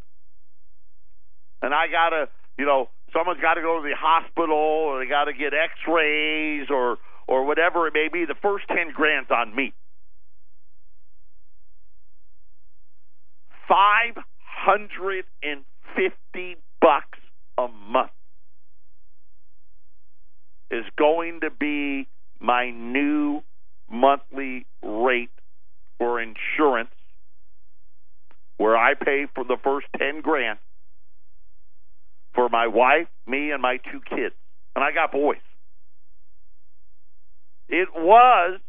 [1.62, 5.24] and I gotta, you know, someone's got to go to the hospital or they got
[5.24, 8.26] to get X-rays or or whatever it may be.
[8.26, 9.72] The first ten grand's on me.
[13.66, 15.64] Five hundred and
[15.96, 17.18] fifty bucks
[17.56, 18.10] a month
[20.70, 22.06] is going to be
[22.40, 23.40] my new
[23.90, 25.30] monthly rate
[25.96, 26.90] for insurance,
[28.58, 30.58] where I pay for the first ten grand
[32.34, 34.34] for my wife, me, and my two kids.
[34.76, 35.38] And I got boys.
[37.70, 38.60] It was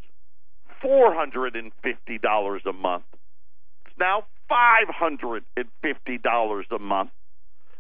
[0.81, 3.03] $450 a month.
[3.87, 7.09] It's now $550 a month.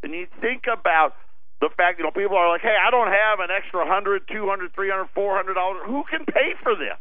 [0.03, 1.15] And you think about
[1.61, 4.73] the fact, you know, people are like, hey, I don't have an extra $100, $200,
[4.75, 5.85] $300, $400.
[5.85, 6.97] Who can pay for this?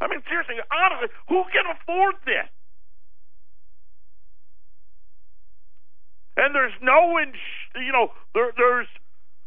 [0.00, 2.48] I mean, seriously, honestly, who can afford this?
[6.36, 7.32] and there's no in,
[7.82, 8.86] you know there, there's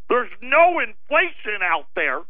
[0.09, 2.21] there's no inflation out there.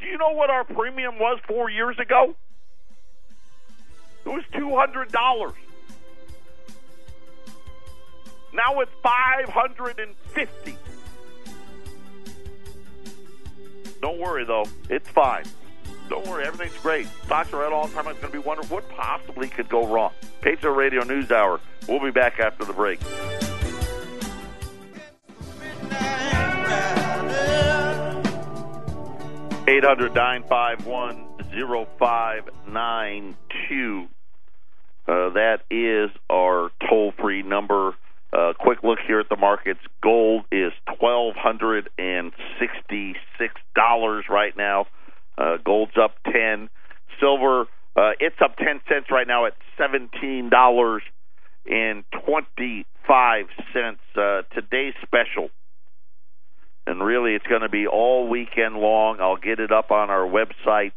[0.00, 2.34] Do you know what our premium was four years ago?
[4.26, 5.54] It was two hundred dollars.
[8.52, 10.76] Now it's five hundred and fifty.
[14.00, 15.44] Don't worry though, it's fine.
[16.08, 17.06] Don't worry, everything's great.
[17.24, 18.06] Stocks are at all time.
[18.08, 18.76] It's going to be wonderful.
[18.76, 20.12] What possibly could go wrong?
[20.42, 21.60] Patriot Radio News Hour.
[21.88, 23.00] We'll be back after the break.
[29.68, 33.36] Eight hundred nine five one zero five nine
[33.68, 34.08] two.
[35.06, 37.94] Uh, that is our toll free number.
[38.32, 39.80] Uh, quick look here at the markets.
[40.02, 44.86] Gold is twelve hundred and sixty six dollars right now.
[45.36, 46.70] Uh, gold's up ten.
[47.20, 51.02] Silver, uh, it's up ten cents right now at seventeen dollars
[51.66, 54.00] and twenty five cents.
[54.16, 55.50] Uh, today's special,
[56.86, 59.18] and really it's going to be all weekend long.
[59.20, 60.92] I'll get it up on our website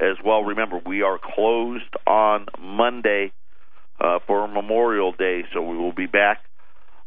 [0.00, 0.42] as well.
[0.42, 3.30] Remember, we are closed on Monday
[4.00, 6.38] uh, for Memorial Day, so we will be back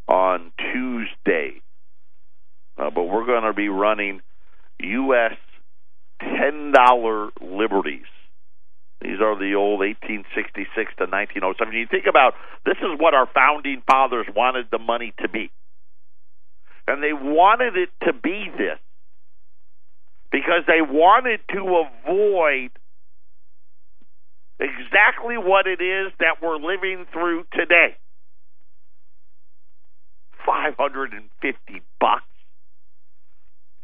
[0.08, 1.62] on Tuesday.
[2.78, 4.22] Uh, but we're going to be running
[4.80, 5.34] U.S
[6.20, 8.08] ten dollar liberties.
[9.02, 11.76] These are the old 1866 to 1907.
[11.76, 12.34] You think about
[12.66, 15.52] this is what our founding fathers wanted the money to be.
[16.88, 18.80] And they wanted it to be this
[20.32, 22.72] because they wanted to avoid
[24.60, 27.98] exactly what it is that we're living through today.
[30.46, 32.24] 550 bucks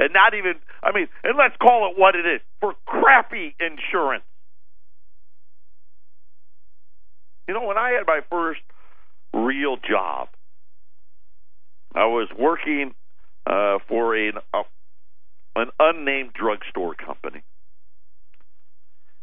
[0.02, 0.54] and not even
[0.84, 4.24] I mean, and let's call it what it is for crappy insurance.
[7.48, 8.62] You know, when I had my first
[9.34, 10.30] real job,
[11.94, 12.94] I was working
[13.46, 14.64] uh, for an uh,
[15.56, 17.44] an unnamed drugstore company.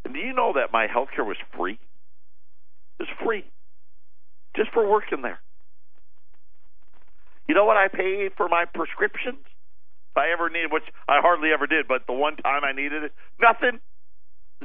[0.05, 1.79] And do you know that my health care was free?
[3.01, 3.45] It was free.
[4.57, 5.41] Just for working there.
[7.49, 9.41] You know what I paid for my prescriptions?
[9.41, 13.05] If I ever needed, which I hardly ever did, but the one time I needed
[13.05, 13.81] it, nothing,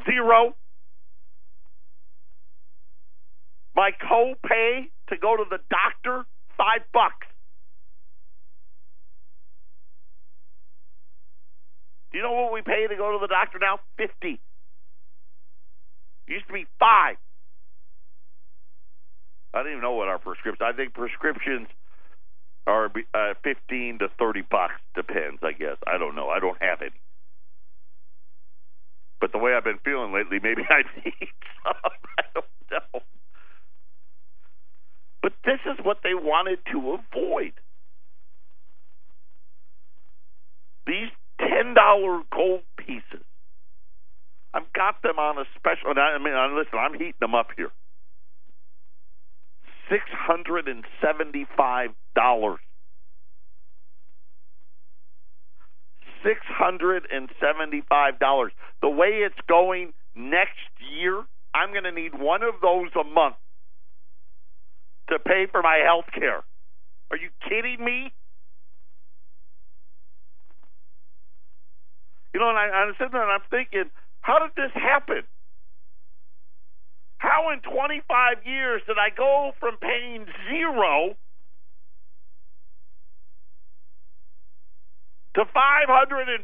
[0.06, 0.56] zero.
[3.76, 6.26] My co-pay to go to the doctor,
[6.58, 7.28] five bucks.
[12.12, 13.80] Do you know what we pay to go to the doctor now?
[13.98, 14.40] Fifty.
[16.28, 17.16] Used to be five.
[19.54, 20.62] I don't even know what our prescriptions.
[20.64, 21.68] I think prescriptions
[22.68, 24.80] are uh, fifteen to thirty bucks.
[24.96, 25.78] Depends, I guess.
[25.88, 26.30] I don't know.
[26.30, 26.92] I don't have any.
[29.20, 31.30] But the way I've been feeling lately, maybe I need
[31.64, 31.76] some.
[32.18, 33.02] I don't know.
[35.22, 37.54] But this is what they wanted to avoid.
[40.86, 41.10] These
[41.40, 43.26] ten dollar gold pieces.
[44.54, 45.94] I've got them on a special.
[45.98, 47.72] I mean, listen, I'm heating them up here.
[49.92, 51.90] $675.
[56.26, 58.50] $675.
[58.82, 60.58] The way it's going next
[60.96, 61.24] year,
[61.54, 63.36] I'm going to need one of those a month
[65.10, 66.44] to pay for my health care.
[67.12, 68.14] Are you kidding me?
[72.34, 75.24] You know, and I, I'm sitting there and I'm thinking, how did this happen?
[77.24, 78.04] How in 25
[78.46, 81.16] years did I go from paying zero
[85.36, 86.44] to $550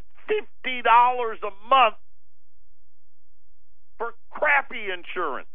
[1.43, 1.95] a month
[3.97, 5.49] for crappy insurance?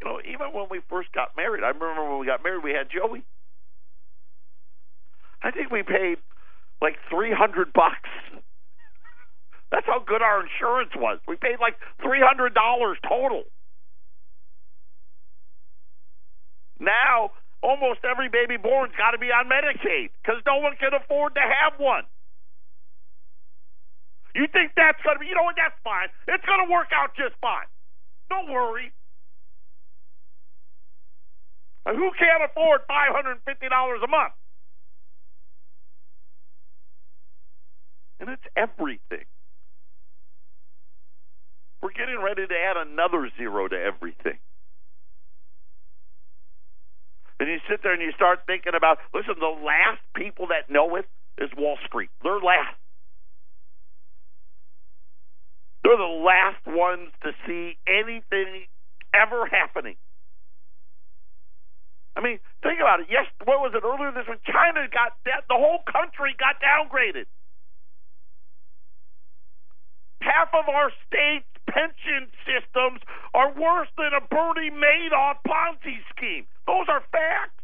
[0.00, 2.72] You know, even when we first got married, I remember when we got married, we
[2.72, 3.22] had Joey.
[5.44, 6.18] I think we paid
[6.82, 8.10] like 300 bucks.
[9.76, 11.20] That's how good our insurance was.
[11.28, 12.48] We paid like $300
[13.04, 13.44] total.
[16.80, 21.34] Now, almost every baby born's got to be on Medicaid because no one can afford
[21.34, 22.04] to have one.
[24.34, 26.08] You think that's going to be, you know what, that's fine.
[26.24, 27.68] It's going to work out just fine.
[28.32, 28.92] Don't worry.
[31.84, 34.32] And Who can't afford $550 a month?
[38.20, 39.28] And it's everything.
[41.82, 44.38] We're getting ready to add another zero to everything.
[47.38, 50.96] And you sit there and you start thinking about listen, the last people that know
[50.96, 51.06] it
[51.38, 52.08] is Wall Street.
[52.22, 52.76] They're last.
[55.84, 58.66] They're the last ones to see anything
[59.14, 59.96] ever happening.
[62.16, 63.06] I mean, think about it.
[63.10, 64.40] Yes, what was it earlier this week?
[64.48, 65.44] China got that.
[65.52, 67.28] The whole country got downgraded.
[70.24, 73.04] Half of our state's pension systems
[73.34, 76.46] are worse than a Bernie Madoff Ponzi scheme.
[76.66, 77.60] Those are facts.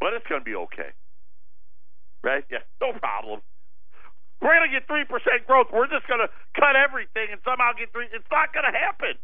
[0.00, 0.96] But it's going to be okay.
[2.24, 2.44] Right?
[2.50, 3.40] Yeah, no problem.
[4.40, 5.04] We're going to get 3%
[5.46, 5.68] growth.
[5.72, 9.20] We're just going to cut everything and somehow get 3 It's not going to happen.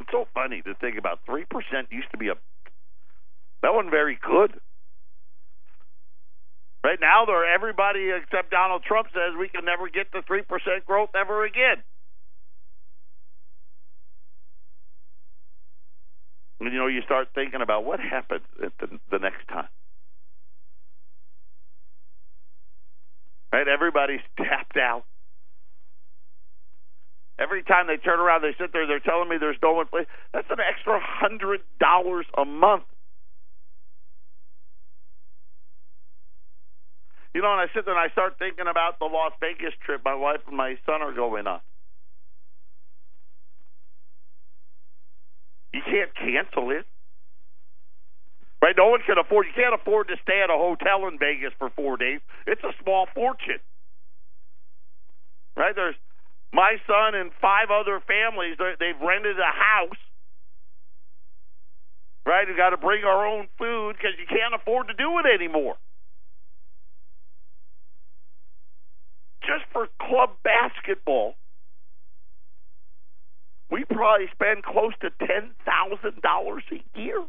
[0.00, 1.44] It's so funny to think about 3%
[1.90, 2.34] used to be a
[3.60, 4.54] that wasn't very good.
[6.84, 11.10] Right now, everybody except Donald Trump says we can never get to three percent growth
[11.18, 11.82] ever again.
[16.60, 18.70] You know, you start thinking about what happens the,
[19.10, 19.68] the next time.
[23.52, 25.04] Right, everybody's tapped out.
[27.38, 28.86] Every time they turn around, they sit there.
[28.86, 30.06] They're telling me there's no one place.
[30.34, 32.82] That's an extra hundred dollars a month
[37.34, 40.02] You know, and I sit there and I start thinking about the Las Vegas trip
[40.04, 41.60] my wife and my son are going on.
[45.72, 46.86] You can't cancel it.
[48.60, 48.74] Right?
[48.76, 51.70] No one can afford you can't afford to stay at a hotel in Vegas for
[51.70, 52.20] four days.
[52.46, 53.62] It's a small fortune.
[55.56, 55.74] Right?
[55.74, 55.94] There's
[56.52, 60.00] my son and five other families they've rented a house.
[62.26, 62.48] Right?
[62.48, 65.76] We've got to bring our own food because you can't afford to do it anymore.
[69.48, 71.34] just for club basketball,
[73.70, 77.22] we probably spend close to ten thousand dollars a year.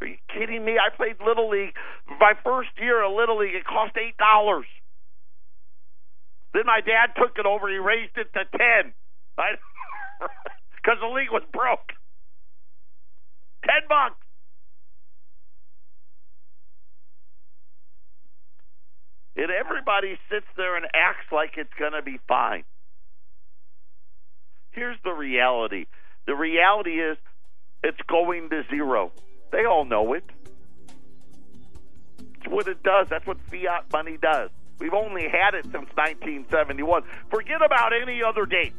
[0.00, 0.78] Are you kidding me?
[0.78, 1.74] I played little league.
[2.18, 4.66] My first year of little league, it cost eight dollars.
[6.54, 7.68] Then my dad took it over.
[7.68, 8.92] He raised it to ten,
[9.36, 11.92] because the league was broke.
[13.64, 14.16] Ten bucks.
[19.34, 22.64] And everybody sits there and acts like it's going to be fine.
[24.72, 25.86] Here's the reality
[26.26, 27.16] the reality is
[27.82, 29.12] It's going to zero.
[29.50, 30.24] They all know it.
[32.18, 33.08] It's what it does.
[33.10, 34.50] That's what fiat money does.
[34.78, 37.02] We've only had it since 1971.
[37.30, 38.72] Forget about any other date.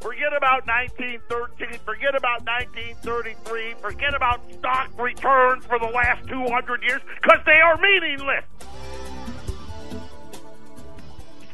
[0.00, 1.80] Forget about 1913.
[1.84, 3.74] Forget about 1933.
[3.80, 8.44] Forget about stock returns for the last 200 years because they are meaningless.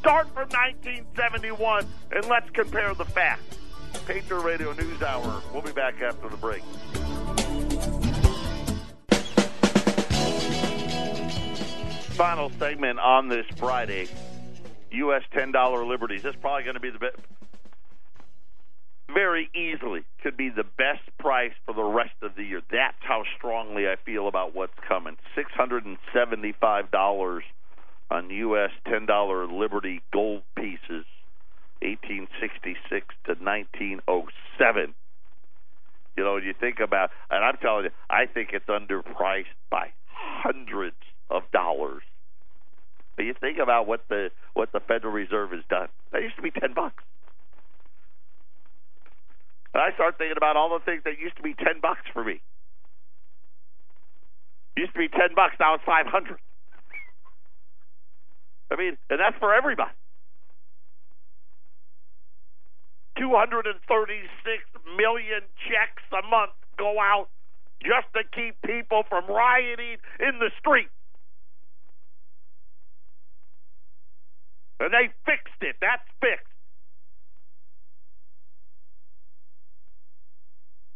[0.00, 3.59] Start from 1971 and let's compare the facts.
[4.06, 5.42] Patriot Radio News Hour.
[5.52, 6.62] We'll be back after the break.
[12.16, 14.08] Final segment on this Friday.
[14.92, 15.22] U.S.
[15.32, 16.22] $10 liberties.
[16.22, 17.16] This is probably going to be the best.
[19.12, 22.60] Very easily could be the best price for the rest of the year.
[22.70, 25.16] That's how strongly I feel about what's coming.
[25.36, 27.40] $675
[28.10, 28.70] on U.S.
[28.86, 31.04] $10 Liberty gold pieces,
[31.82, 34.94] 1866 to 1907.
[36.16, 41.00] You know, you think about, and I'm telling you, I think it's underpriced by hundreds
[41.30, 42.02] of dollars.
[43.16, 45.88] But you think about what the what the Federal Reserve has done.
[46.12, 47.02] That used to be ten bucks.
[49.72, 52.24] And I start thinking about all the things that used to be ten bucks for
[52.24, 52.40] me.
[54.76, 56.38] Used to be ten bucks, now it's five hundred.
[58.70, 59.90] I mean, and that's for everybody.
[63.20, 63.76] 236
[64.96, 67.28] million checks a month go out
[67.84, 70.88] just to keep people from rioting in the streets.
[74.80, 75.76] And they fixed it.
[75.82, 76.46] That's fixed.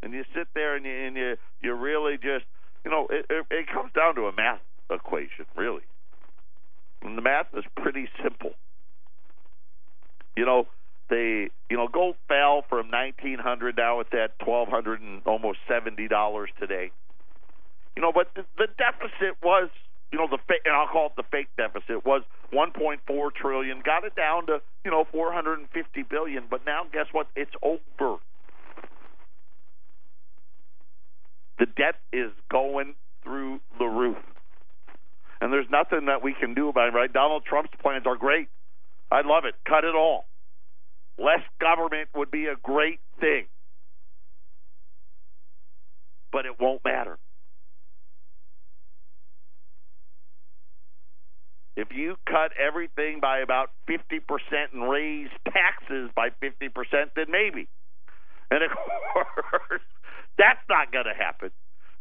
[0.02, 2.44] And you sit there and you and you, you really just
[2.84, 4.60] you know it, it, it comes down to a math
[4.90, 5.84] equation, really.
[7.02, 8.52] And the math is pretty simple.
[10.36, 10.66] You know,
[11.08, 16.50] they you know gold fell from 1900 now it's at 1200 and almost 70 dollars
[16.58, 16.90] today.
[17.96, 19.70] You know, but the, the deficit was
[20.10, 23.82] you know the fake, and I'll call it the fake deficit was 1.4 trillion.
[23.84, 27.26] Got it down to you know 450 billion, but now guess what?
[27.36, 28.18] It's over.
[31.58, 34.18] The debt is going through the roof,
[35.40, 36.94] and there's nothing that we can do about it.
[36.94, 37.12] Right?
[37.12, 38.48] Donald Trump's plans are great.
[39.10, 39.54] I love it.
[39.68, 40.24] Cut it all.
[41.18, 43.46] Less government would be a great thing,
[46.32, 47.18] but it won't matter.
[51.76, 54.20] If you cut everything by about 50%
[54.72, 56.70] and raise taxes by 50%,
[57.16, 57.68] then maybe.
[58.50, 58.70] And of
[59.12, 59.82] course,
[60.38, 61.50] that's not going to happen.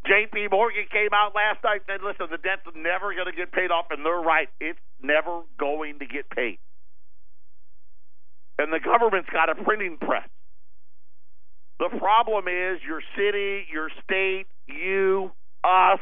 [0.06, 3.52] JP Morgan came out last night and said, listen, the debt's never going to get
[3.52, 4.50] paid off, and they're right.
[4.60, 6.60] It's never going to get paid.
[8.64, 10.28] And the government's got a printing press.
[11.80, 15.32] The problem is your city, your state, you,
[15.64, 16.00] us,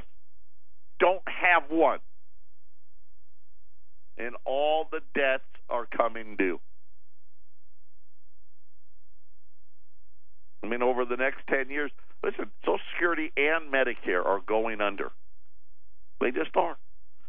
[1.00, 2.00] don't have one
[4.22, 6.60] and all the debts are coming due.
[10.64, 11.92] I mean, over the next 10 years,
[12.24, 15.12] listen, Social Security and Medicare are going under.
[16.20, 16.78] They just are.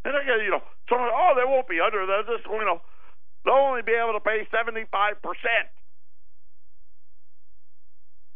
[0.04, 0.14] And
[0.44, 2.04] you know, someone, oh, they won't be under.
[2.04, 2.82] They'll just, you know,
[3.44, 4.86] they'll only be able to pay 75%.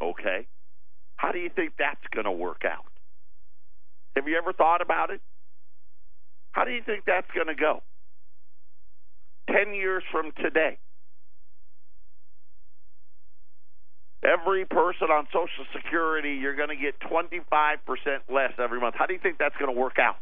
[0.03, 0.47] Okay.
[1.17, 2.85] How do you think that's going to work out?
[4.17, 5.21] Have you ever thought about it?
[6.53, 7.83] How do you think that's going to go?
[9.51, 10.79] 10 years from today,
[14.25, 17.79] every person on Social Security, you're going to get 25%
[18.33, 18.97] less every month.
[18.99, 20.17] How do you think that's going to work out?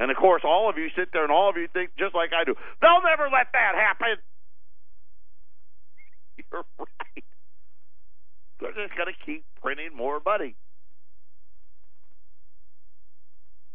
[0.00, 2.30] And of course, all of you sit there and all of you think just like
[2.32, 2.54] I do.
[2.80, 4.16] They'll never let that happen.
[6.52, 7.24] You're right.
[8.60, 10.56] They're just going to keep printing more money.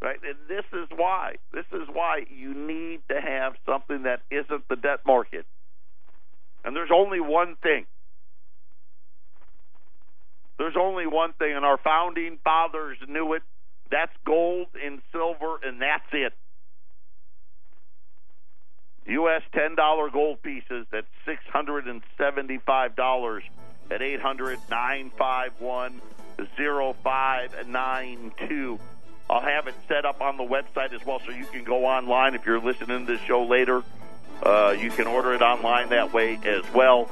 [0.01, 0.19] right?
[0.23, 1.35] And this is why.
[1.53, 5.45] This is why you need to have something that isn't the debt market.
[6.63, 7.85] And there's only one thing.
[10.57, 13.43] There's only one thing, and our founding fathers knew it.
[13.91, 16.33] That's gold and silver, and that's it.
[19.07, 19.41] U.S.
[19.53, 23.41] $10 gold pieces at $675
[23.89, 26.01] at 800 951
[27.03, 28.79] 0592.
[29.29, 32.35] I'll have it set up on the website as well, so you can go online
[32.35, 33.83] if you're listening to this show later.
[34.41, 37.09] Uh, you can order it online that way as well.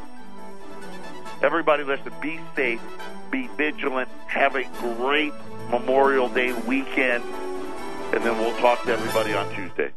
[1.41, 2.82] Everybody, listen, be safe,
[3.30, 5.34] be vigilant, have a great
[5.70, 7.24] Memorial Day weekend,
[8.13, 9.91] and then we'll talk to everybody on Tuesday.